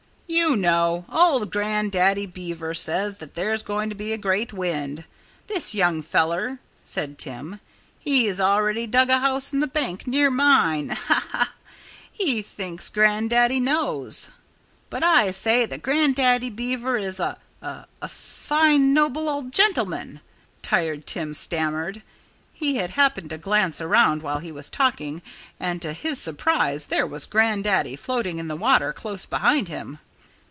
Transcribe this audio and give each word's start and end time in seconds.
"You 0.33 0.55
know, 0.55 1.03
old 1.09 1.51
Grandaddy 1.51 2.25
Beaver 2.25 2.73
says 2.73 3.17
that 3.17 3.33
there's 3.35 3.63
going 3.63 3.89
to 3.89 3.95
be 3.95 4.13
a 4.13 4.17
great 4.17 4.53
wind. 4.53 5.03
This 5.47 5.75
young 5.75 6.01
feller" 6.01 6.57
said 6.93 7.17
Tim 7.17 7.59
"he's 7.99 8.39
already 8.39 8.87
dug 8.87 9.09
a 9.09 9.19
house 9.19 9.51
in 9.51 9.59
the 9.59 9.67
bank 9.67 10.07
near 10.07 10.31
mine 10.31 10.89
ha! 10.91 11.27
ha! 11.33 11.53
He 12.09 12.41
thinks 12.41 12.87
Grandaddy 12.89 13.59
knows. 13.59 14.29
But 14.89 15.03
I 15.03 15.31
say 15.31 15.65
that 15.65 15.81
Grandaddy 15.83 16.49
Beaver 16.49 16.95
is 16.97 17.19
a 17.19 17.37
a 17.61 18.07
fine, 18.07 18.93
noble, 18.93 19.27
old 19.27 19.51
gentleman," 19.51 20.21
Tired 20.61 21.05
Tim 21.07 21.33
stammered. 21.33 22.01
He 22.53 22.77
had 22.77 22.91
happened 22.91 23.31
to 23.31 23.37
glance 23.37 23.81
around 23.81 24.21
while 24.21 24.39
he 24.39 24.51
was 24.53 24.69
talking; 24.69 25.21
and 25.59 25.81
to 25.81 25.91
his 25.91 26.19
surprise 26.19 26.85
there 26.85 27.05
was 27.07 27.25
Grandaddy 27.25 27.97
floating 27.97 28.37
in 28.37 28.47
the 28.47 28.55
water 28.55 28.93
close 28.93 29.25
behind 29.25 29.67
him. 29.67 29.99